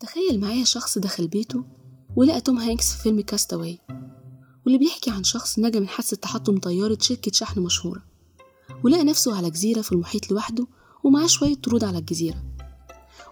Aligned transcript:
تخيل 0.00 0.40
معايا 0.40 0.64
شخص 0.64 0.98
دخل 0.98 1.28
بيته 1.28 1.64
ولقى 2.16 2.40
توم 2.40 2.58
هانكس 2.58 2.92
في 2.92 3.02
فيلم 3.02 3.20
كاستاوي 3.20 3.78
واللي 4.64 4.78
بيحكي 4.78 5.10
عن 5.10 5.24
شخص 5.24 5.58
نجا 5.58 5.80
من 5.80 5.88
حادثة 5.88 6.16
تحطم 6.16 6.58
طيارة 6.58 6.98
شركة 7.00 7.32
شحن 7.32 7.60
مشهورة 7.60 8.02
ولقى 8.84 9.04
نفسه 9.04 9.36
على 9.36 9.50
جزيرة 9.50 9.80
في 9.80 9.92
المحيط 9.92 10.30
لوحده 10.30 10.66
ومعاه 11.04 11.26
شوية 11.26 11.54
طرود 11.54 11.84
على 11.84 11.98
الجزيرة 11.98 12.44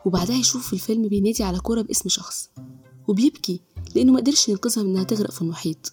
وبعدها 0.05 0.37
يشوف 0.37 0.67
في 0.67 0.73
الفيلم 0.73 1.09
بينادي 1.09 1.45
على 1.45 1.59
كورة 1.59 1.83
باسم 1.83 2.09
شخص 2.09 2.51
وبيبكي 3.09 3.61
لأنه 3.95 4.13
مقدرش 4.13 4.49
ينقذها 4.49 4.83
من 4.83 4.91
إنها 4.91 5.05
تغرق 5.05 5.31
في 5.31 5.43
المحيط 5.43 5.93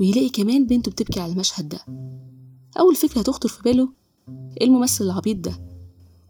ويلاقي 0.00 0.28
كمان 0.28 0.66
بنته 0.66 0.90
بتبكي 0.90 1.20
على 1.20 1.32
المشهد 1.32 1.68
ده. 1.68 1.84
أول 2.78 2.96
فكرة 2.96 3.20
هتخطر 3.20 3.48
في 3.48 3.62
باله 3.62 3.88
إيه 4.28 4.66
الممثل 4.66 5.04
العبيط 5.04 5.36
ده؟ 5.36 5.52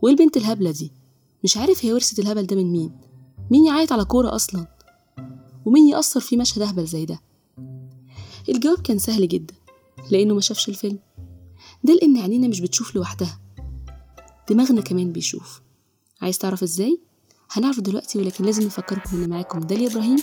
وإيه 0.02 0.14
البنت 0.14 0.36
الهبلة 0.36 0.70
دي؟ 0.70 0.92
مش 1.44 1.56
عارف 1.56 1.84
هي 1.84 1.92
ورثت 1.92 2.18
الهبل 2.18 2.46
ده 2.46 2.56
من 2.56 2.72
مين. 2.72 2.92
مين 3.50 3.66
يعيط 3.66 3.92
على 3.92 4.04
كورة 4.04 4.34
أصلا؟ 4.34 4.66
ومين 5.64 5.88
يأثر 5.88 6.20
في 6.20 6.36
مشهد 6.36 6.62
أهبل 6.62 6.84
زي 6.84 7.04
ده؟ 7.04 7.20
الجواب 8.48 8.78
كان 8.80 8.98
سهل 8.98 9.28
جدا 9.28 9.54
لأنه 10.10 10.34
ما 10.34 10.40
شافش 10.40 10.68
الفيلم. 10.68 10.98
ده 11.84 11.94
لأن 11.94 12.16
عينينا 12.16 12.48
مش 12.48 12.60
بتشوف 12.60 12.96
لوحدها. 12.96 13.40
دماغنا 14.50 14.80
كمان 14.80 15.12
بيشوف. 15.12 15.62
عايز 16.22 16.38
تعرف 16.38 16.62
إزاي؟ 16.62 17.00
هنعرف 17.50 17.80
دلوقتي 17.80 18.18
ولكن 18.18 18.44
لازم 18.44 18.66
نفكركم 18.66 19.22
إن 19.22 19.30
معاكم 19.30 19.60
داليا 19.60 19.90
إبراهيم. 19.90 20.18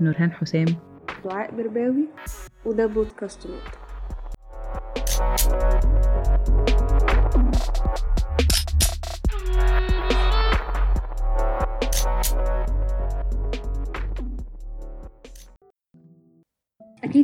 نورهان 0.00 0.32
حسام. 0.32 0.66
دعاء 1.24 1.56
برباوي. 1.56 2.08
وده 2.66 2.86
بودكاست 2.86 3.46
نوت 3.46 3.62
أكيد 5.14 5.26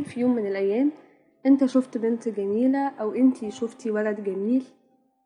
في 0.03 0.19
يوم 0.19 0.35
من 0.35 0.47
الأيام 0.47 0.91
أنت 1.45 1.65
شفت 1.65 1.97
بنت 1.97 2.29
جميلة 2.29 2.87
أو 2.87 3.11
أنتي 3.11 3.51
شفتي 3.51 3.91
ولد 3.91 4.23
جميل 4.23 4.63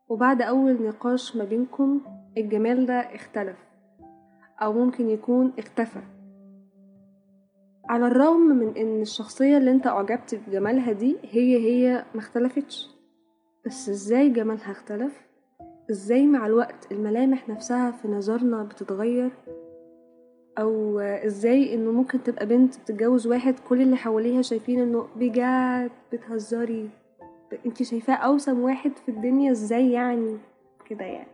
وبعد 0.10 0.42
أول 0.42 0.88
نقاش 0.88 1.36
ما 1.36 1.44
بينكم 1.44 2.02
الجمال 2.38 2.86
ده 2.86 2.94
اختلف 2.94 3.58
أو 4.62 4.74
ممكن 4.74 5.10
يكون 5.10 5.54
اختفى. 5.60 6.02
على 7.90 8.08
الرغم 8.08 8.42
من 8.42 8.78
إن 8.78 9.02
الشخصية 9.02 9.58
اللي 9.58 9.72
أنت 9.72 9.88
أعجبت 9.88 10.36
بجمالها 10.48 10.92
دي 10.92 11.18
هي 11.24 11.58
هي 11.58 12.06
ما 12.14 12.20
اختلفتش. 12.20 12.90
بس 13.66 13.90
إزاي 13.90 14.30
جمالها 14.30 14.72
اختلف؟ 14.72 15.22
إزاي 15.92 16.26
مع 16.28 16.46
الوقت 16.48 16.92
الملامح 16.92 17.50
نفسها 17.50 17.92
في 17.92 18.08
نظرنا 18.08 18.64
بتتغير؟ 18.64 19.32
أو 20.60 21.00
إزاي 21.00 21.74
إنه 21.74 21.92
ممكن 21.92 22.24
تبقى 22.24 22.46
بنت 22.46 22.78
بتتجوز 22.80 23.28
واحد 23.28 23.56
كل 23.70 23.82
اللي 23.82 23.96
حواليها 23.96 24.42
شايفين 24.42 24.80
إنه 24.80 25.08
بجد 25.16 25.92
بتهزري؟ 26.14 26.90
انتي 27.66 27.84
شايفاه 27.84 28.14
أوسم 28.16 28.60
واحد 28.60 28.92
في 29.06 29.10
الدنيا 29.10 29.52
إزاي 29.52 29.92
يعني؟ 29.92 30.38
كده 30.90 31.06
يعني. 31.06 31.28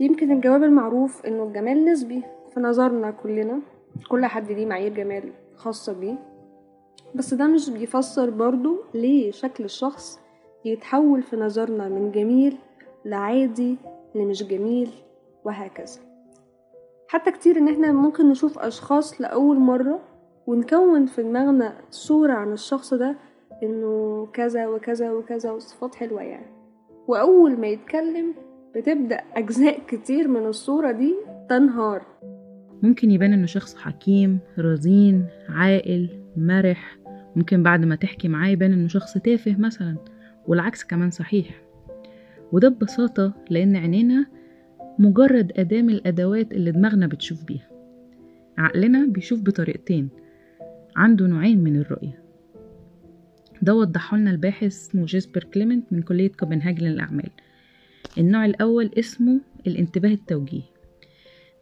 يمكن 0.00 0.32
الجواب 0.32 0.62
المعروف 0.62 1.26
إنه 1.26 1.42
الجمال 1.42 1.84
نسبي 1.84 2.22
في 2.54 2.60
نظرنا 2.60 3.10
كلنا. 3.10 3.60
كل 4.08 4.26
حد 4.26 4.52
ليه 4.52 4.66
معايير 4.66 4.94
جمال 4.94 5.32
خاصة 5.56 5.92
بيه. 5.92 6.18
بس 7.14 7.34
ده 7.34 7.46
مش 7.46 7.70
بيفسر 7.70 8.30
برضو 8.30 8.76
ليه 8.94 9.30
شكل 9.30 9.64
الشخص 9.64 10.20
يتحول 10.64 11.22
في 11.22 11.36
نظرنا 11.36 11.88
من 11.88 12.10
جميل 12.10 12.56
لعادي 13.04 13.76
لمش 14.14 14.42
جميل 14.42 14.90
وهكذا. 15.44 16.00
حتى 17.08 17.30
كتير 17.30 17.58
إن 17.58 17.68
إحنا 17.68 17.92
ممكن 17.92 18.28
نشوف 18.30 18.58
أشخاص 18.58 19.20
لأول 19.20 19.58
مرة 19.58 20.00
ونكون 20.46 21.06
في 21.06 21.22
دماغنا 21.22 21.78
صورة 21.90 22.32
عن 22.32 22.52
الشخص 22.52 22.94
ده 22.94 23.16
إنه 23.62 24.26
كذا 24.32 24.66
وكذا 24.66 25.12
وكذا 25.12 25.50
وصفات 25.50 25.94
حلوة 25.94 26.22
يعني. 26.22 26.46
وأول 27.08 27.60
ما 27.60 27.66
يتكلم 27.66 28.34
بتبدأ 28.74 29.16
أجزاء 29.36 29.78
كتير 29.88 30.28
من 30.28 30.46
الصورة 30.46 30.90
دي 30.90 31.14
تنهار. 31.48 32.02
ممكن 32.82 33.10
يبان 33.10 33.32
إنه 33.32 33.46
شخص 33.46 33.76
حكيم 33.76 34.38
رزين 34.58 35.26
عاقل 35.48 36.08
مرح. 36.36 36.98
ممكن 37.36 37.62
بعد 37.62 37.84
ما 37.84 37.94
تحكي 37.94 38.28
معاه 38.28 38.48
يبان 38.48 38.72
إنه 38.72 38.88
شخص 38.88 39.18
تافه 39.18 39.56
مثلا 39.58 39.96
والعكس 40.46 40.84
كمان 40.84 41.10
صحيح. 41.10 41.62
وده 42.52 42.68
ببساطة 42.68 43.32
لأن 43.50 43.76
عينينا 43.76 44.26
مجرد 44.98 45.52
أداة 45.56 45.82
من 45.82 45.90
الأدوات 45.90 46.52
اللي 46.52 46.70
دماغنا 46.72 47.06
بتشوف 47.06 47.44
بيها. 47.44 47.68
عقلنا 48.58 49.06
بيشوف 49.06 49.42
بطريقتين. 49.42 50.08
عنده 50.96 51.26
نوعين 51.26 51.58
من 51.64 51.76
الرؤية. 51.76 52.22
ده 53.62 53.74
وضحه 53.74 54.16
لنا 54.16 54.30
الباحث 54.30 54.66
اسمه 54.66 55.04
جيسبر 55.04 55.44
كليمنت 55.44 55.92
من 55.92 56.02
كلية 56.02 56.32
كوبنهاجن 56.32 56.86
للأعمال. 56.86 57.30
النوع 58.18 58.44
الأول 58.44 58.90
اسمه 58.98 59.40
الانتباه 59.66 60.10
التوجيهي. 60.10 60.71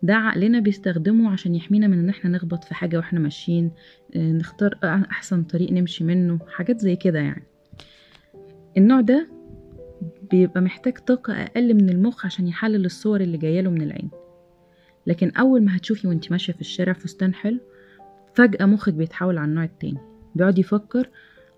ده 0.03 0.15
عقلنا 0.15 0.61
بيستخدمه 0.61 1.31
عشان 1.33 1.55
يحمينا 1.55 1.87
من 1.87 1.99
إن 1.99 2.09
إحنا 2.09 2.31
نخبط 2.31 2.65
في 2.65 2.75
حاجة 2.75 2.97
وإحنا 2.97 3.21
ماشيين 3.21 3.71
نختار 4.16 4.78
أحسن 4.84 5.43
طريق 5.43 5.72
نمشي 5.72 6.05
منه 6.05 6.38
حاجات 6.49 6.81
زي 6.81 6.97
كده 6.97 7.19
يعني. 7.19 7.43
النوع 8.77 9.00
ده 9.00 9.28
بيبقى 10.31 10.61
محتاج 10.61 10.99
طاقة 10.99 11.33
أقل 11.33 11.75
من 11.75 11.91
المخ 11.91 12.27
عشان 12.27 12.47
يحلل 12.49 12.84
الصور 12.84 13.21
اللي 13.21 13.38
جايله 13.38 13.71
من 13.71 13.83
العين. 13.83 14.11
لكن 15.06 15.31
أول 15.31 15.65
ما 15.65 15.77
هتشوفي 15.77 16.09
وانت 16.09 16.31
ماشية 16.31 16.53
في 16.53 16.61
الشارع 16.61 16.93
فستان 16.93 17.34
حلو 17.34 17.59
فجأة 18.34 18.67
مخك 18.67 18.93
بيتحول 18.94 19.38
على 19.38 19.49
النوع 19.49 19.65
التاني. 19.65 19.99
بيقعد 20.34 20.59
يفكر 20.59 21.11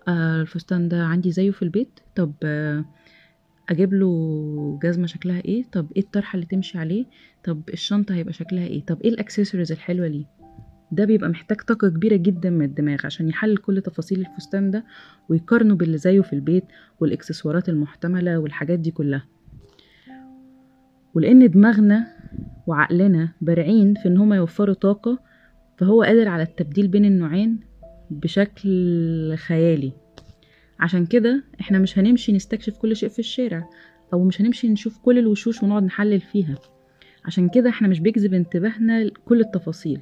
آه 0.07 0.41
الفستان 0.41 0.87
ده 0.89 1.03
عندي 1.03 1.31
زيه 1.31 1.51
في 1.51 1.61
البيت 1.61 1.99
طب 2.15 2.33
آه 2.43 2.85
أجيب 3.69 3.93
له 3.93 4.79
جزمة 4.83 5.07
شكلها 5.07 5.39
إيه؟ 5.45 5.63
طب 5.71 5.87
إيه 5.95 6.01
الطرحة 6.01 6.35
اللي 6.35 6.45
تمشي 6.45 6.77
عليه؟ 6.77 7.05
طب 7.43 7.61
الشنطة 7.73 8.15
هيبقى 8.15 8.33
شكلها 8.33 8.65
إيه؟ 8.67 8.85
طب 8.85 9.01
إيه 9.01 9.09
الأكسسوارز 9.09 9.71
الحلوة 9.71 10.07
ليه؟ 10.07 10.25
ده 10.91 11.05
بيبقى 11.05 11.29
محتاج 11.29 11.57
طاقة 11.61 11.89
كبيرة 11.89 12.15
جدا 12.15 12.49
من 12.49 12.65
الدماغ 12.65 13.05
عشان 13.05 13.29
يحلل 13.29 13.57
كل 13.57 13.81
تفاصيل 13.81 14.19
الفستان 14.19 14.71
ده 14.71 14.85
ويقارنه 15.29 15.75
باللي 15.75 15.97
زيه 15.97 16.21
في 16.21 16.33
البيت 16.33 16.63
والإكسسوارات 16.99 17.69
المحتملة 17.69 18.37
والحاجات 18.39 18.79
دي 18.79 18.91
كلها. 18.91 19.25
ولأن 21.13 21.49
دماغنا 21.49 22.07
وعقلنا 22.67 23.29
بارعين 23.41 23.93
في 23.93 24.07
إن 24.07 24.17
هما 24.17 24.35
يوفروا 24.35 24.75
طاقة 24.75 25.19
فهو 25.77 26.03
قادر 26.03 26.27
على 26.27 26.43
التبديل 26.43 26.87
بين 26.87 27.05
النوعين 27.05 27.59
بشكل 28.11 29.35
خيالي. 29.37 29.91
عشان 30.79 31.05
كده 31.05 31.43
إحنا 31.61 31.79
مش 31.79 31.99
هنمشي 31.99 32.31
نستكشف 32.33 32.77
كل 32.77 32.95
شيء 32.95 33.09
في 33.09 33.19
الشارع 33.19 33.69
أو 34.13 34.23
مش 34.23 34.41
هنمشي 34.41 34.69
نشوف 34.69 34.97
كل 34.97 35.17
الوشوش 35.19 35.63
ونقعد 35.63 35.83
نحلل 35.83 36.21
فيها. 36.21 36.55
عشان 37.25 37.49
كده 37.49 37.69
إحنا 37.69 37.87
مش 37.87 37.99
بيجذب 37.99 38.33
انتباهنا 38.33 39.09
كل 39.25 39.39
التفاصيل 39.39 40.01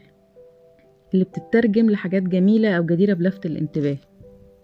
اللي 1.13 1.25
بتترجم 1.25 1.89
لحاجات 1.89 2.23
جميلة 2.23 2.77
أو 2.77 2.85
جديرة 2.85 3.13
بلفت 3.13 3.45
الانتباه. 3.45 3.97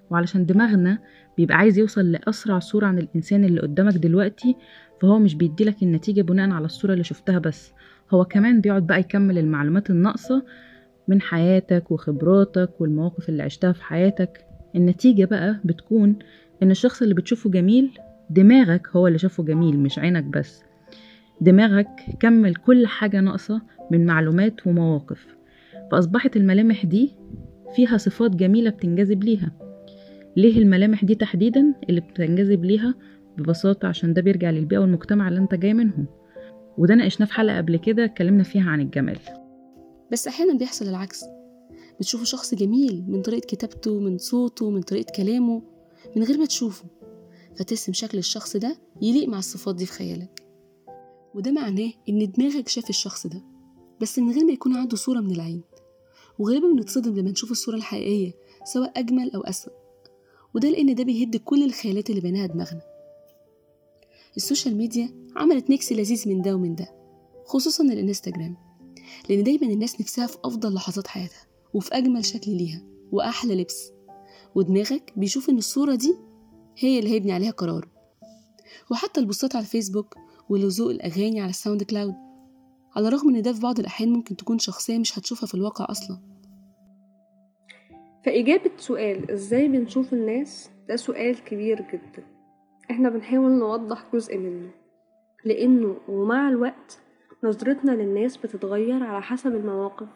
وعلشان 0.09 0.45
دماغنا 0.45 0.99
بيبقى 1.37 1.57
عايز 1.57 1.77
يوصل 1.77 2.11
لأسرع 2.11 2.59
صورة 2.59 2.85
عن 2.85 2.97
الإنسان 2.99 3.45
اللي 3.45 3.61
قدامك 3.61 3.93
دلوقتي 3.93 4.55
فهو 5.01 5.19
مش 5.19 5.35
بيديلك 5.35 5.83
النتيجة 5.83 6.21
بناء 6.21 6.49
على 6.49 6.65
الصورة 6.65 6.93
اللي 6.93 7.03
شفتها 7.03 7.39
بس. 7.39 7.73
هو 8.11 8.25
كمان 8.25 8.61
بيقعد 8.61 8.87
بقى 8.87 8.99
يكمل 8.99 9.37
المعلومات 9.37 9.89
الناقصة 9.89 10.45
من 11.07 11.21
حياتك 11.21 11.91
وخبراتك 11.91 12.81
والمواقف 12.81 13.29
اللي 13.29 13.43
عشتها 13.43 13.71
في 13.71 13.83
حياتك. 13.83 14.43
النتيجة 14.75 15.25
بقى 15.25 15.59
بتكون 15.63 16.15
إن 16.63 16.71
الشخص 16.71 17.01
اللي 17.01 17.13
بتشوفه 17.13 17.49
جميل 17.49 17.99
دماغك 18.29 18.87
هو 18.95 19.07
اللي 19.07 19.17
شافه 19.19 19.43
جميل 19.43 19.79
مش 19.79 19.99
عينك 19.99 20.23
بس. 20.23 20.63
دماغك 21.41 21.89
كمل 22.19 22.55
كل 22.55 22.87
حاجة 22.87 23.19
ناقصة 23.19 23.61
من 23.91 24.05
معلومات 24.05 24.67
ومواقف. 24.67 25.27
فأصبحت 25.91 26.37
الملامح 26.37 26.85
دي 26.85 27.11
فيها 27.75 27.97
صفات 27.97 28.35
جميلة 28.35 28.69
بتنجذب 28.69 29.23
ليها. 29.23 29.51
ليه 30.37 30.57
الملامح 30.57 31.05
دي 31.05 31.15
تحديدا؟ 31.15 31.73
اللي 31.89 32.01
بتنجذب 32.01 32.65
ليها 32.65 32.95
ببساطة 33.37 33.87
عشان 33.87 34.13
ده 34.13 34.21
بيرجع 34.21 34.49
للبيئة 34.49 34.79
والمجتمع 34.79 35.27
اللي 35.27 35.39
أنت 35.39 35.55
جاي 35.55 35.73
منهم. 35.73 36.05
وده 36.77 36.95
ناقشناه 36.95 37.27
في 37.27 37.33
حلقة 37.33 37.57
قبل 37.57 37.77
كده 37.77 38.05
اتكلمنا 38.05 38.43
فيها 38.43 38.69
عن 38.69 38.81
الجمال. 38.81 39.17
بس 40.11 40.27
أحيانا 40.27 40.57
بيحصل 40.57 40.87
العكس. 40.89 41.23
بتشوفه 41.99 42.23
شخص 42.23 42.55
جميل 42.55 43.03
من 43.07 43.21
طريقة 43.21 43.45
كتابته 43.45 43.99
من 43.99 44.17
صوته 44.17 44.69
من 44.69 44.81
طريقة 44.81 45.11
كلامه 45.11 45.61
من 46.15 46.23
غير 46.23 46.37
ما 46.37 46.45
تشوفه. 46.45 46.85
فترسم 47.55 47.93
شكل 47.93 48.17
الشخص 48.17 48.57
ده 48.57 48.79
يليق 49.01 49.27
مع 49.29 49.39
الصفات 49.39 49.75
دي 49.75 49.85
في 49.85 49.91
خيالك. 49.91 50.45
وده 51.35 51.51
معناه 51.51 51.91
إن 52.09 52.31
دماغك 52.31 52.67
شاف 52.67 52.89
الشخص 52.89 53.27
ده 53.27 53.43
بس 54.01 54.19
من 54.19 54.31
غير 54.31 54.45
ما 54.45 54.51
يكون 54.51 54.77
عنده 54.77 54.97
صورة 54.97 55.19
من 55.19 55.31
العين. 55.31 55.61
وغالبا 56.39 56.67
بنتصدم 56.67 57.15
لما 57.15 57.31
نشوف 57.31 57.51
الصورة 57.51 57.75
الحقيقية 57.75 58.33
سواء 58.65 58.99
أجمل 58.99 59.31
أو 59.31 59.41
أسوأ. 59.41 59.73
وده 60.55 60.69
لأن 60.69 60.95
ده 60.95 61.03
بيهد 61.03 61.35
كل 61.35 61.63
الخيالات 61.63 62.09
اللي 62.09 62.21
بناها 62.21 62.45
دماغنا. 62.45 62.81
ال 64.37 64.43
social 64.43 64.75
media 64.75 65.29
عملت 65.35 65.69
mix 65.69 65.91
لذيذ 65.91 66.29
من 66.29 66.41
ده 66.41 66.55
ومن 66.55 66.75
ده 66.75 66.87
خصوصا 67.45 67.83
الإنستجرام. 67.83 68.57
لأن 69.29 69.43
دايما 69.43 69.67
الناس 69.67 70.01
نفسها 70.01 70.27
في 70.27 70.37
أفضل 70.45 70.73
لحظات 70.73 71.07
حياتها. 71.07 71.46
وفي 71.73 71.97
أجمل 71.97 72.25
شكل 72.25 72.51
ليها 72.51 72.81
وأحلى 73.11 73.61
لبس. 73.61 73.91
ودماغك 74.55 75.13
بيشوف 75.15 75.49
إن 75.49 75.57
الصورة 75.57 75.95
دي 75.95 76.15
هي 76.77 76.99
اللي 76.99 77.09
هيبني 77.09 77.31
عليها 77.31 77.51
قراره 77.51 77.87
وحتى 78.91 79.19
البوستات 79.19 79.55
على 79.55 79.63
الفيسبوك 79.65 80.15
وذوق 80.49 80.89
الأغاني 80.89 81.41
على 81.41 81.49
ال 81.49 81.83
SoundCloud. 81.83 82.15
على 82.95 83.07
الرغم 83.07 83.35
إن 83.35 83.41
ده 83.41 83.53
في 83.53 83.61
بعض 83.61 83.79
الأحيان 83.79 84.13
ممكن 84.13 84.35
تكون 84.35 84.59
شخصية 84.59 84.97
مش 84.97 85.19
هتشوفها 85.19 85.47
في 85.47 85.53
الواقع 85.55 85.85
أصلا. 85.89 86.19
فإجابة 88.25 88.71
سؤال 88.77 89.31
إزاي 89.31 89.67
بنشوف 89.67 90.13
الناس؟ 90.13 90.69
ده 90.89 90.95
سؤال 90.95 91.43
كبير 91.43 91.81
جدا. 91.81 92.23
إحنا 92.91 93.09
بنحاول 93.09 93.51
نوضح 93.51 94.03
جزء 94.13 94.37
منه. 94.37 94.69
لأنه 95.45 95.95
ومع 96.09 96.49
الوقت 96.49 96.99
نظرتنا 97.43 97.91
للناس 97.91 98.37
بتتغير 98.37 99.03
على 99.03 99.21
حسب 99.21 99.55
المواقف. 99.55 100.07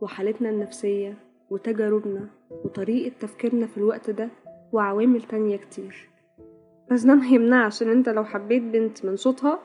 وحالتنا 0.00 0.50
النفسية 0.50 1.14
وتجاربنا 1.50 2.28
وطريقة 2.50 3.14
تفكيرنا 3.20 3.66
في 3.66 3.78
الوقت 3.78 4.10
ده 4.10 4.28
وعوامل 4.72 5.22
تانية 5.22 5.56
كتير. 5.56 6.10
بس 6.90 7.02
ده 7.02 7.14
ما 7.14 7.26
يمنعش 7.26 7.82
إن 7.82 7.90
أنت 7.90 8.08
لو 8.08 8.24
حبيت 8.24 8.62
بنت 8.62 9.04
من 9.04 9.16
صوتها 9.16 9.58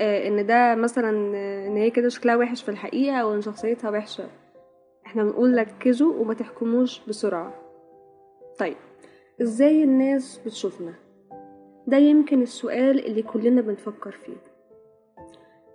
آه 0.00 0.28
إن 0.28 0.46
ده 0.46 0.74
مثلا 0.74 1.36
آه 1.36 1.66
إن 1.66 1.76
هي 1.76 1.90
كده 1.90 2.08
شكلها 2.08 2.36
وحش 2.36 2.62
في 2.62 2.68
الحقيقة 2.68 3.16
أو 3.16 3.34
إن 3.34 3.40
شخصيتها 3.40 3.90
وحشة. 3.90 4.24
إحنا 5.06 5.24
بنقول 5.24 5.58
ركزوا 5.58 6.14
وما 6.14 6.34
تحكموش 6.34 7.06
بسرعة. 7.08 7.54
طيب 8.58 8.76
إزاي 9.42 9.84
الناس 9.84 10.40
بتشوفنا؟ 10.46 10.94
ده 11.86 11.96
يمكن 11.96 12.42
السؤال 12.42 13.06
اللي 13.06 13.22
كلنا 13.22 13.60
بنفكر 13.60 14.10
فيه. 14.10 14.36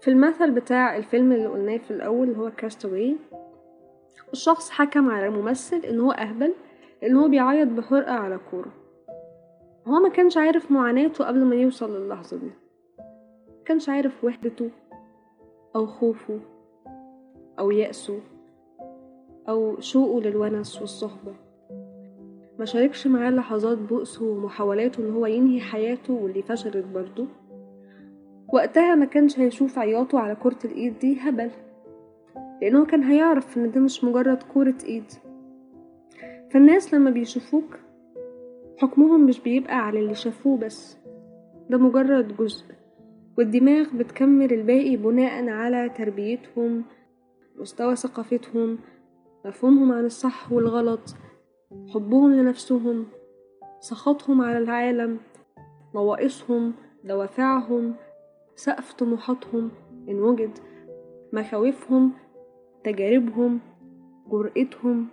في 0.02 0.08
المثل 0.08 0.52
بتاع 0.52 0.98
الفيلم 0.98 1.32
اللي 1.32 1.48
قلناه 1.48 1.78
في 1.78 1.92
الأول 1.92 2.28
اللي 2.28 2.40
هو 2.40 2.52
كاستاوي 2.52 3.16
الشخص 4.34 4.70
حكم 4.70 5.10
على 5.10 5.28
الممثل 5.28 5.78
إن 5.78 6.00
هو 6.00 6.12
أهبل 6.12 6.54
لأن 7.02 7.16
هو 7.16 7.28
بيعيط 7.28 7.68
بحرقة 7.68 8.14
على 8.14 8.40
كورة. 8.52 8.72
هو 9.88 10.00
ما 10.00 10.10
كانش 10.10 10.38
عارف 10.38 10.72
معاناته 10.72 11.26
قبل 11.26 11.44
ما 11.44 11.56
يوصل 11.56 11.98
للحظة 11.98 12.38
دي. 12.38 12.52
كانش 13.66 13.90
عارف 13.90 14.24
وحدته 14.24 14.70
أو 15.76 15.86
خوفه 15.88 16.40
أو 17.60 17.72
يأسه 17.72 18.20
أو 19.50 19.80
شوقه 19.80 20.20
للونس 20.22 20.82
والصحبة. 20.82 21.34
ما 22.60 22.66
شاركش 22.66 23.08
معاه 23.08 23.32
لحظات 23.32 23.78
بؤسه 23.78 24.26
ومحاولاته 24.26 25.02
إن 25.02 25.14
هو 25.14 25.26
ينهي 25.26 25.62
حياته 25.62 26.14
واللي 26.14 26.42
فشلت 26.42 26.86
برضه. 26.86 27.28
وقتها 28.54 28.96
ما 28.96 29.06
كانش 29.06 29.40
هيشوف 29.40 29.80
عياطه 29.80 30.20
على 30.20 30.36
كرة 30.36 30.60
الإيد 30.66 31.00
دي 31.00 31.20
هبل. 31.20 31.52
لأنه 32.62 32.86
كان 32.86 33.04
هيعرف 33.04 33.58
إن 33.58 33.72
ده 33.72 33.82
مش 33.82 34.04
مجرد 34.04 34.44
كورة 34.44 34.76
إيد. 34.86 35.12
فالناس 36.52 36.94
لما 36.94 37.10
بيشوفوك 37.10 37.80
حكمهم 38.78 39.26
مش 39.26 39.40
بيبقى 39.40 39.76
على 39.76 40.00
اللي 40.00 40.16
شافوه 40.16 40.58
بس 40.58 40.98
ده 41.70 41.78
مجرد 41.78 42.38
جزء. 42.38 42.66
والدماغ 43.38 43.88
بتكمل 43.96 44.54
الباقي 44.54 44.98
بناء 44.98 45.50
على 45.50 45.90
تربيتهم 45.90 46.84
مستوى 47.60 47.96
ثقافتهم 47.96 48.78
مفهومهم 49.46 49.92
عن 49.92 50.06
الصح 50.06 50.52
والغلط 50.52 51.16
حبهم 51.94 52.34
لنفسهم 52.34 53.06
سخطهم 53.80 54.42
على 54.42 54.58
العالم 54.58 55.18
نواقصهم 55.96 56.74
دوافعهم 57.04 57.96
سقف 58.56 58.94
طموحاتهم 58.94 59.72
إن 60.10 60.20
وجد 60.20 60.52
مخاوفهم 61.34 62.12
تجاربهم 62.84 63.60
جرأتهم 64.32 65.08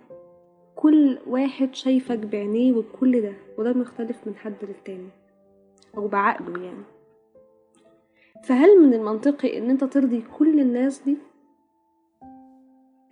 كل 0.75 1.17
واحد 1.27 1.75
شايفك 1.75 2.17
بعينيه 2.19 2.73
وبكل 2.73 3.21
ده 3.21 3.33
وده 3.57 3.73
مختلف 3.73 4.27
من 4.27 4.35
حد 4.35 4.55
للتاني 4.63 5.09
أو 5.97 6.07
بعقله 6.07 6.63
يعني. 6.63 6.83
فهل 8.43 8.79
من 8.87 8.93
المنطقي 8.93 9.57
إن 9.57 9.69
أنت 9.69 9.83
ترضي 9.83 10.23
كل 10.37 10.59
الناس 10.59 11.01
دي؟ 11.05 11.17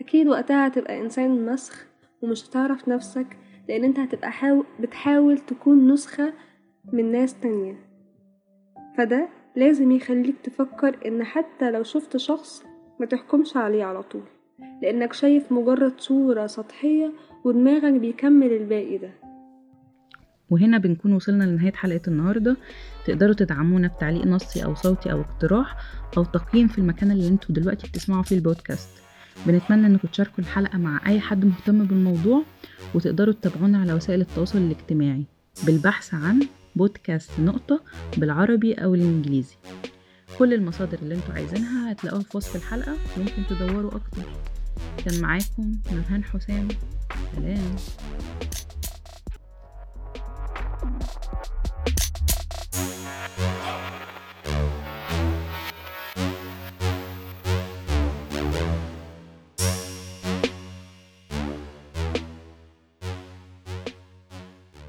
أكيد 0.01 0.27
وقتها 0.27 0.67
هتبقى 0.67 0.99
إنسان 1.01 1.45
مسخ 1.45 1.87
ومش 2.21 2.49
هتعرف 2.49 2.87
نفسك 2.87 3.37
لأن 3.69 3.83
أنت 3.83 3.99
هتبقى 3.99 4.31
حاول 4.31 4.65
بتحاول 4.79 5.37
تكون 5.37 5.91
نسخة 5.91 6.33
من 6.93 7.11
ناس 7.11 7.39
تانية. 7.39 7.75
فده 8.97 9.29
لازم 9.55 9.91
يخليك 9.91 10.35
تفكر 10.43 10.97
إن 11.05 11.23
حتى 11.23 11.71
لو 11.71 11.83
شفت 11.83 12.17
شخص 12.17 12.65
ما 12.99 13.05
تحكمش 13.05 13.57
عليه 13.57 13.83
على 13.83 14.03
طول. 14.03 14.23
لأنك 14.81 15.13
شايف 15.13 15.51
مجرد 15.51 15.93
صورة 15.99 16.47
سطحية 16.47 17.13
ودماغك 17.45 17.93
بيكمل 17.93 18.53
الباقي 18.53 18.97
ده. 18.97 19.09
وهنا 20.49 20.77
بنكون 20.77 21.13
وصلنا 21.13 21.43
لنهاية 21.43 21.73
حلقة 21.73 22.01
النهاردة. 22.07 22.57
تقدروا 23.05 23.33
تدعمونا 23.33 23.87
بتعليق 23.87 24.25
نصي 24.25 24.65
أو 24.65 24.75
صوتي 24.75 25.11
أو 25.11 25.21
اقتراح 25.21 25.77
أو 26.17 26.23
تقييم 26.23 26.67
في 26.67 26.77
المكان 26.77 27.11
اللي 27.11 27.27
أنتوا 27.27 27.55
دلوقتي 27.55 27.87
بتسمعوا 27.87 28.23
فيه 28.23 28.35
البودكاست. 28.35 28.89
بنتمنى 29.47 29.87
إنكم 29.87 30.07
تشاركوا 30.07 30.39
الحلقة 30.39 30.77
مع 30.77 31.01
أي 31.07 31.19
حد 31.19 31.45
مهتم 31.45 31.85
بالموضوع 31.85 32.43
وتقدروا 32.95 33.33
تتابعونا 33.33 33.81
على 33.81 33.93
وسائل 33.93 34.21
التواصل 34.21 34.57
الاجتماعي. 34.59 35.23
بالبحث 35.65 36.13
عن 36.13 36.39
بودكاست 36.75 37.39
نقطة 37.39 37.81
بالعربي 38.17 38.73
أو 38.73 38.95
الإنجليزي. 38.95 39.55
كل 40.37 40.53
المصادر 40.53 40.97
اللي 41.01 41.15
أنتوا 41.15 41.33
عايزينها 41.33 41.91
هتلاقوها 41.91 42.23
في 42.23 42.37
وصف 42.37 42.55
الحلقة. 42.55 42.93
ممكن 43.17 43.43
تدوروا 43.49 43.91
أكتر. 43.95 44.21
كان 45.05 45.21
معاكم 45.21 45.75
نورهان 45.91 46.23
حسام. 46.23 46.67
سلام. 47.35 47.75